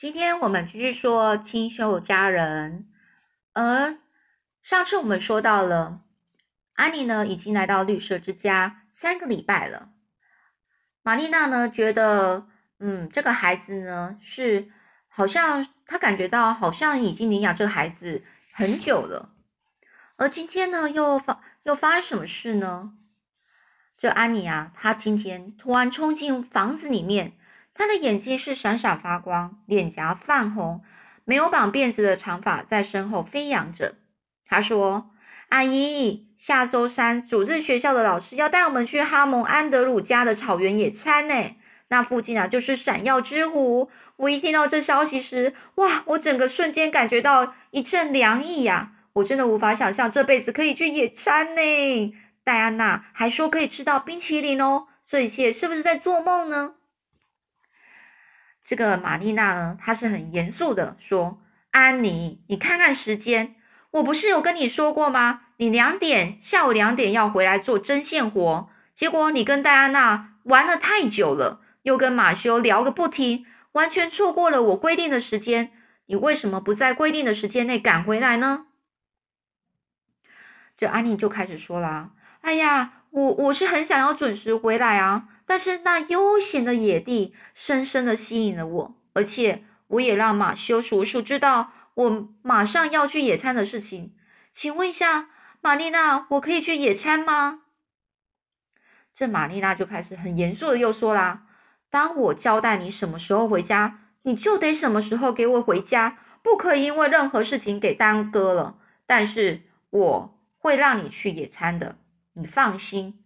[0.00, 2.88] 今天我们继续说清秀佳人。
[3.52, 3.98] 而
[4.62, 6.00] 上次我们说到了，
[6.72, 9.90] 安妮呢已经来到绿色之家三个礼拜了。
[11.02, 12.46] 玛丽娜呢觉得，
[12.78, 14.70] 嗯，这个孩子呢是
[15.06, 18.24] 好像她感觉到好像已经领养这个孩子
[18.54, 19.34] 很久了。
[20.16, 22.94] 而今天呢又发又发生什么事呢？
[23.98, 27.36] 这安妮啊，她今天突然冲进房子里面。
[27.74, 30.82] 他的眼睛是闪闪发光，脸颊泛红，
[31.24, 33.96] 没有绑辫子的长发在身后飞扬着。
[34.46, 35.10] 他说
[35.50, 41.34] ：“阿姨，下周三主日学校的老师要带我们去哈蒙安德鲁家的草原野餐呢。
[41.88, 48.92] 那附近啊，就是闪耀之湖。”我一听到这消息时，哇，我整个瞬间感觉到一阵凉意呀！
[49.14, 52.14] 我真的无法想象这辈子可以去野餐呢。
[52.44, 56.74] 戴安娜还说可以吃到冰淇淋哦，这一切是不是在做梦呢？
[58.62, 61.42] 这个玛丽娜呢，她是很严肃的说
[61.72, 63.56] ：“安妮，你看看时间，
[63.92, 65.42] 我不是有跟你说过吗？
[65.56, 75.72] 你两点下午两点要回来做针线活，结果你跟戴安娜玩了太久了，又跟马修聊个不停，完全错过了我规定的时间。
[76.06, 78.66] 你为什么不在规定的时间内赶回来呢？”
[80.76, 94.14] 这安妮就开始说了：“哎呀，我我是很想要准时回来啊。”但是那悠闲的野地深深的吸引了我，而且我也让马修叔叔知道我马上要去野餐的事情。
[94.52, 97.62] 请问一下，玛丽娜，我可以去野餐吗？
[99.12, 101.42] 这玛丽娜就开始很严肃的又说啦
[101.90, 108.78] ：“当我交代你什么时候回家，你就得什么时候给我回家，不可以因为任何事情给耽搁了。
[109.06, 111.98] 但是我会让你去野餐的，
[112.34, 113.22] 你放心。”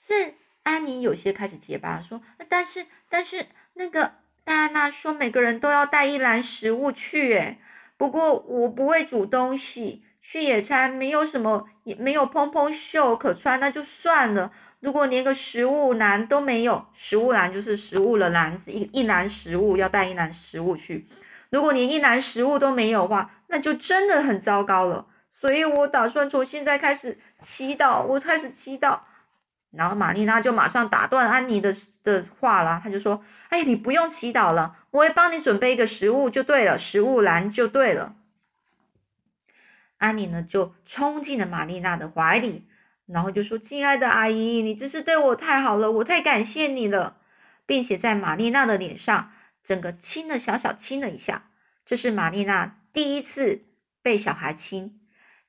[0.00, 0.34] 是。
[0.64, 4.12] 安妮有些开始结巴，说：“但是，但是那个
[4.44, 7.58] 戴安娜说每个人都要带一篮食物去，诶，
[7.96, 14.52] 不过我不会煮东西，去野餐没有什么，也没有蓬蓬袖可穿，那就算了。
[14.80, 21.06] 如果连个食物篮都没有，食物篮就是食物的篮子，一一篮食物要带一篮食物去，
[21.48, 25.06] 如果连一篮食物都没有的话，那就真的很糟糕了。
[25.38, 29.00] 所以我打算从现在开始祈祷，我开始祈祷。”
[29.70, 38.16] 然后玛丽娜就马上打断安妮的的话了，她就说：“哎，你不用祈祷了，我会帮你准备一个食物就对了，食物篮就对了。”
[39.98, 42.66] 安妮呢就冲进了玛丽娜的怀里，
[43.06, 47.18] 然后就说：“亲爱的阿姨，你真是对我太好了，我太感谢你了。”
[47.66, 49.30] 并且在玛丽娜的脸上
[49.62, 51.50] 整个亲了小小亲了一下，
[51.84, 53.64] 这是玛丽娜第一次
[54.00, 54.97] 被小孩亲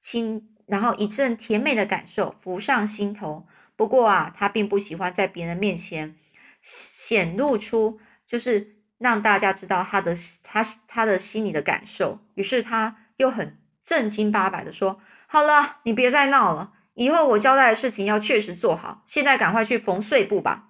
[0.00, 3.46] 亲，然后一阵甜美的感受浮上心头。
[3.76, 6.16] 不过啊，他并不喜欢在别人面前
[6.62, 12.18] 显露出，就是让大家知道他的他他的心里的感受。
[12.34, 19.04] 于是他又很正经八百的说：“好了，你别再闹了，以后我交代的事情要确实做好。
[19.06, 20.64] 现在赶快去缝碎布吧。”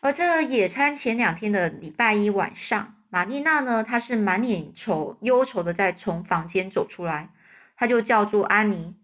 [0.00, 7.30] 而这野餐前两天的礼拜一晚上，玛丽娜呢，她是满脸愁忧愁的在从房间走出来，
[7.76, 8.94] 她就叫住安妮，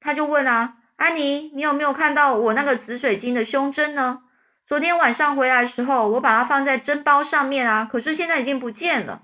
[0.00, 0.76] 她就问啊。
[0.96, 4.24] 安妮，你有没有看到我那个紫水晶的胸针呢？
[4.66, 9.22] 昨天晚上回来的时候，我把它放在针包上面啊，可是现在已经不见了。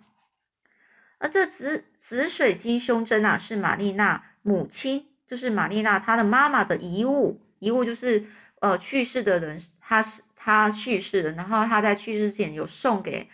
[1.18, 7.42] 而这紫紫水晶胸针啊，是玛丽娜母亲，就是玛丽娜她的妈妈的遗物。
[7.58, 8.26] 遗物就是
[8.60, 13.28] 呃去世的人，他是他去世的，然后他在去世之前有送给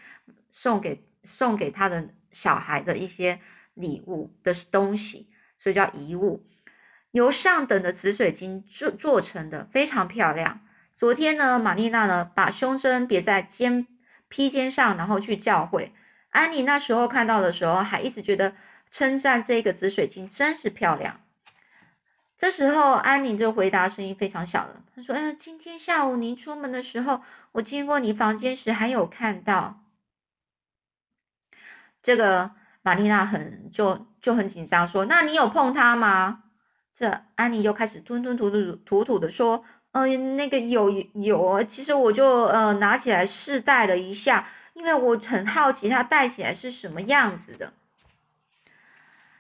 [0.53, 3.41] 送给送给他的小孩的一些
[3.75, 6.47] 礼物的东西，所以叫遗物。
[7.11, 10.61] 由上等的紫水晶做做成的，非常漂亮。
[10.95, 13.87] 昨天呢，玛丽娜呢把胸针别在肩
[14.29, 15.93] 披肩上，然后去教会。
[16.31, 18.55] 安妮那时候看到的时候，还一直觉得
[18.89, 21.21] 称赞这个紫水晶真是漂亮。
[22.39, 27.21] 这时候，安妮就回答，声音非常小的，她说：“嗯，今天下午您出门的时候，
[27.53, 29.81] 我经过你房间时，还有看到。”
[32.03, 32.51] 这个
[32.83, 36.45] 玛丽娜很就就很紧张，说：“那你有碰它吗？”
[36.93, 47.73] 这安妮又开始吞吞吐吐吐吐的说：“嗯，那个有有，其实我就呃拿起来试戴了一下，因为我很好奇它戴起来是什么样子的。”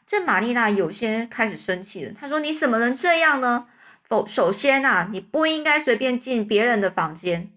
[0.06, 3.66] 这玛丽娜有些开始生气了，她说：“你怎么能这样呢？
[4.02, 7.48] 否，首先啊，你不应该随便进别人的房间；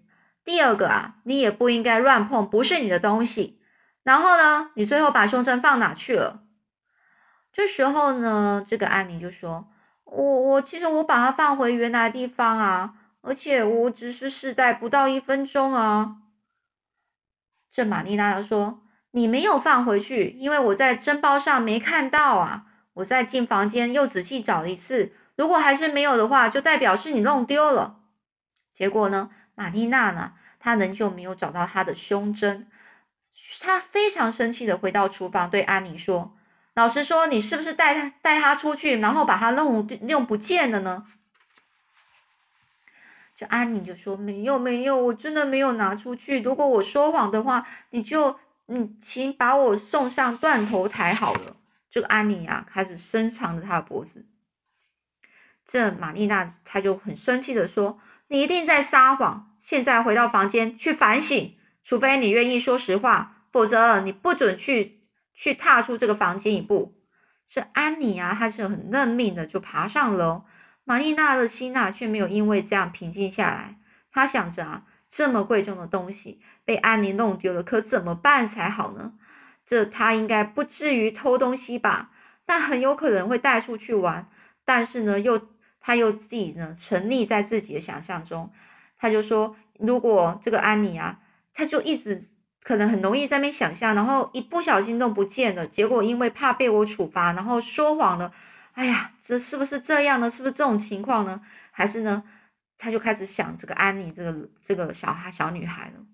[0.44, 3.55] 第二个啊，你也不应该乱碰不是你的东西。
[4.06, 6.44] 然后呢，你最后把胸针放哪去了？”
[7.52, 9.68] 这时候呢，这个安妮就说。
[10.04, 16.18] 我我其实我把它放回原来地方啊，而且我只是试戴不到一分钟啊。
[17.72, 22.66] 这玛丽娜说：“你没有放回去，因为我在针包上没看到啊。
[22.94, 27.98] 我在进房间又仔细找了一次，如果还是没有的话，就代表是你弄丢了。
[28.70, 32.68] 结果呢，玛丽娜呢，她仍旧没有找到她的胸针。
[33.60, 36.36] 他非常生气的回到厨房，对安妮说
[36.74, 41.06] ：‘老实说，你是不是带他带他出去，然后把他弄弄不见了呢？’
[43.36, 46.40] 就安妮就说：“没有，没有，我真的没有拿出去。
[46.40, 48.38] 如果我说谎的话，你就，
[48.68, 51.56] 嗯，请把我送上断头台好了。”
[51.90, 54.24] 这个安妮呀，开始伸长着她的脖子。
[55.66, 57.98] 这玛丽娜她就很生气的说
[58.28, 59.54] ：“你一定在撒谎！
[59.60, 61.56] 现在回到房间去反省，
[61.86, 65.02] 除非你愿意说实话，否则你不准去
[65.32, 67.00] 去踏出这个房间一步。”
[67.48, 70.42] 这安妮啊，她是很认命的，就爬上楼。
[70.82, 73.78] 玛丽娜的心呐，却没有因为这样平静下来。
[74.10, 79.12] 她想着啊，这么贵重的东西被安妮弄丢了，可怎么办才好呢？
[79.64, 82.10] 这她应该不至于偷东西吧？
[82.44, 84.28] 但很有可能会带出去玩。
[84.64, 85.40] 但是呢，又
[85.78, 88.52] 她又自己呢，沉溺在自己的想象中。
[88.98, 91.20] 她就说，如果这个安妮啊，
[91.56, 92.22] 他就一直
[92.62, 98.30] 可能很容易在那边想象，然后一不小心弄不见了，结果因为怕被我处罚，然后说谎了。
[98.74, 100.30] 哎呀，这是不是这样呢？
[100.30, 101.40] 是不是这种情况呢？
[101.70, 102.24] 还是呢？
[102.76, 106.04] 他就开始想这个安妮这个这个小孩小女孩了。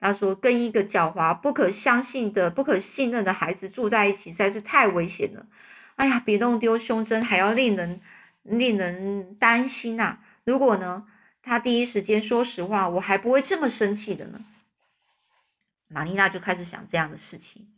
[0.00, 5.46] 他说，跟一个狡猾、不可相信的、不可信任的孩子住在一起，实在是太危险了。
[5.94, 8.00] 哎呀，比弄丢胸针还要令人
[8.42, 10.18] 令人担心呐！
[10.42, 11.04] 如果呢，
[11.40, 14.40] 他第一时间说实话，我还不会这么生气的呢。
[15.88, 17.68] 玛丽娜就开始想这样的事情。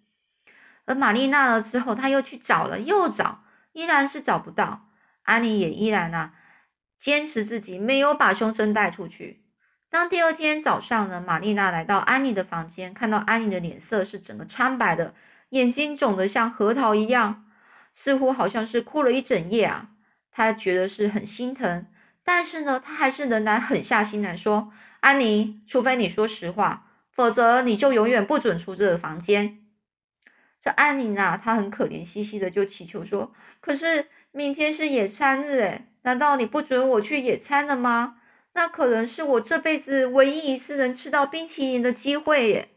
[0.84, 3.42] 而玛丽娜了之后，她又去找了，又找。
[3.72, 4.88] 依然是找不到，
[5.24, 6.32] 安妮也依然啊，
[6.96, 9.44] 坚持自己没有把胸针带出去。
[9.90, 15.14] 当第二天早上呢，玛丽娜来到安妮的房间，看到安妮的脸色是整个苍白的，
[15.50, 17.44] 眼睛肿得像核桃一样，
[17.92, 19.90] 似乎好像是哭了一整夜啊。
[20.30, 21.86] 她觉得是很心疼，
[22.24, 26.85] 但是呢，她还是仍然狠下心来说：“安妮，除非你说实话，
[27.16, 29.62] 否则你就永远不准出这个房间。”
[30.62, 38.16] 这安妮啊，她很可怜兮兮的就祈求说：“可是明天是野餐日，诶，难道你不准我去野餐了吗？
[38.54, 42.68] 那可能是我这辈子唯一一次能吃到冰淇淋的机会耶。”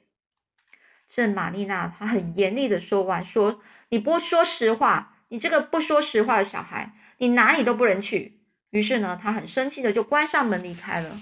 [1.11, 8.39] 这玛丽娜她很严厉的说完说：“你不说实话，你这个不说实话的小孩，你哪里都不能去。”
[8.69, 11.19] 于是呢，她很生气的就关上门离开了。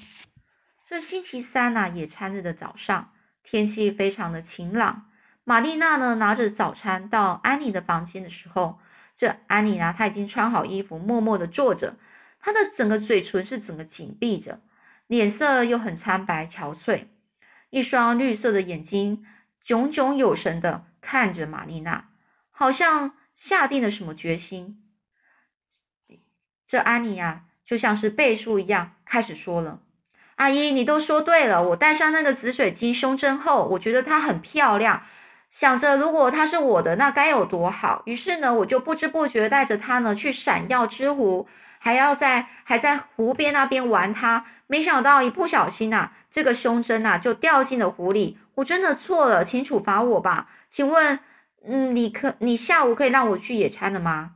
[0.89, 3.11] 这星期三呐，野餐日的早上，
[3.43, 5.09] 天气非常的晴朗。
[5.43, 8.79] 玛丽娜呢，拿着早餐到安妮的房间的时候，
[9.13, 11.97] 这安妮呢，她已经穿好衣服，默默的坐着，
[12.39, 14.61] 她的整个嘴唇是整个紧闭着，
[15.07, 17.07] 脸色又很苍白憔悴，
[17.69, 19.25] 一双绿色的眼睛
[19.61, 22.11] 炯炯有神的看着玛丽娜，
[22.49, 24.81] 好像下定了什么决心。
[26.65, 29.83] 这安妮呀，就像是背书一样，开始说了
[30.37, 35.03] ：“阿姨，你都说对了，我戴上那个紫水晶胸针后，我觉得它很漂亮。”
[35.49, 38.03] 想着，如果它是我的，那该有多好。
[38.05, 41.47] 于是呢，我就不知不觉带着它呢去闪耀之湖，
[41.79, 44.45] 还要在还在湖边那边玩它。
[44.67, 48.37] 没想到一不小心呐，这个胸针呐就掉进了湖里。
[48.55, 50.49] 我真的错了，请处罚我吧。
[50.69, 51.19] 请问，
[51.65, 54.33] 嗯，你可你下午可以让我去野餐了吗？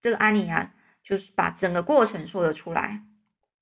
[0.00, 0.70] 这个安妮啊，
[1.12, 3.02] 就是把整个过程说了出来。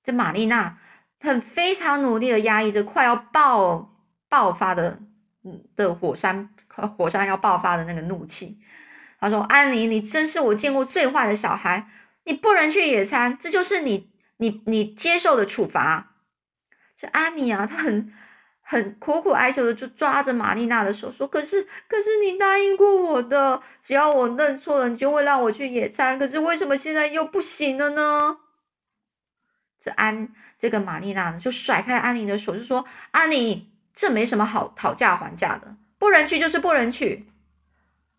[0.04, 0.78] 这玛丽娜
[1.20, 3.88] 很非常努力的压抑着快要爆。
[4.30, 5.00] 爆发的，
[5.42, 6.50] 嗯的火山，
[6.96, 8.60] 火山要爆发的那个怒气。
[9.18, 11.88] 他说：“安妮，你真是我见过最坏的小孩，
[12.22, 16.14] 你不能去野餐，这就是你，你，你接受的处罚。”
[16.96, 18.12] 这安妮啊，她很
[18.70, 26.16] 很苦苦哀求的，就抓着玛丽娜的手说：“可是，可是你答应过我的，只要我认错了，你就会让我去野餐。
[26.16, 28.38] 可是为什么现在又不行了呢？”
[29.82, 37.26] 这安，这个玛丽娜呢，就甩开安妮的手，就说：“安妮。”这没什么好讨价还价的，不能去就是不能去。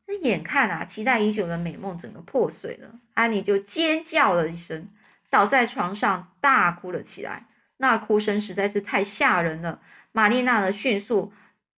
[0.05, 4.89] 那眼看啊，期待已久的美梦整个破碎了，安妮就尖叫了一声，
[5.29, 7.47] 倒在床上大哭了起来。
[7.81, 9.81] 那哭声实在是太吓人了。
[10.13, 11.33] 玛丽娜呢，迅速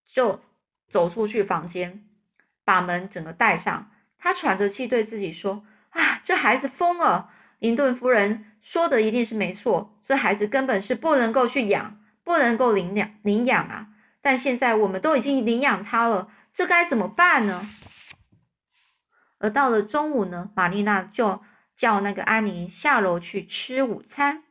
[0.05, 0.41] 就
[0.87, 2.03] 走出去房间，
[2.63, 3.89] 把门整个带上。
[4.19, 7.29] 她喘着气对自己说：“啊，这孩子疯了！
[7.57, 13.87] 林顿夫人说的一定是没错，这孩子根本是不能够去养。”不能够领养领养啊！
[14.21, 17.69] 但现在我们都已经领养他了，这该怎么办呢？
[19.39, 21.41] 而到了中午呢，玛丽娜就
[21.75, 24.45] 叫那个安妮下楼去吃午餐。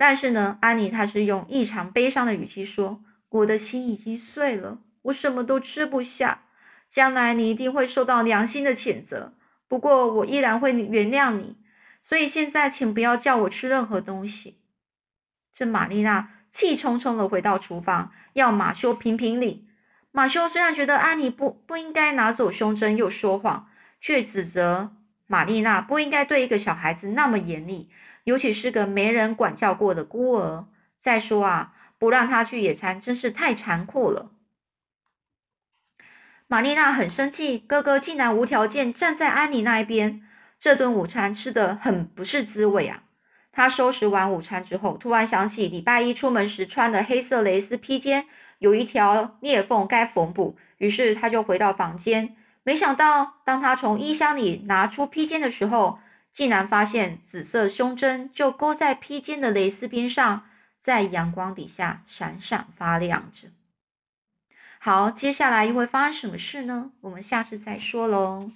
[0.00, 6.44] 但是呢，安妮她是用异常悲伤的语气说：“我的心已经碎了，我什么都吃不下，
[6.88, 9.34] 将来你一定会受到良心的谴责。
[9.68, 11.58] 不过我依然会原谅你，
[12.02, 14.56] 所以现在请不要叫我吃任何东西。”
[15.54, 19.68] 这玛丽娜气冲冲地回到厨房，要马修评评理。
[20.12, 23.68] 马修虽然觉得安妮不不应该拿走胸针又说谎，
[24.00, 24.96] 却指责
[25.30, 27.88] 玛丽娜不应该对一个小孩子那么严厉。
[28.24, 30.66] 尤其是个没人管教过的孤儿。
[30.98, 34.32] 再说啊，不让他去野餐真是太残酷了。
[36.48, 40.20] 玛丽娜很生气，哥哥竟然无条件站在安妮那一边。
[40.58, 43.04] 这顿午餐吃的很不是滋味啊！
[43.52, 48.26] 她收拾完午餐之后，突然想起礼拜一出门时穿的黑色蕾丝披肩
[48.58, 52.36] 有一条裂缝该缝补，于是她就回到房间。
[52.62, 55.98] 没想到，当他从衣箱里拿出披肩的时候，
[56.32, 60.46] 竟然发现紫色胸针就勾在披肩的蕾丝边上，
[60.78, 63.48] 在阳光底下闪闪发亮着。
[64.78, 66.92] 好，接下来又会发生什么事呢？
[67.00, 68.50] 我们下次再说喽。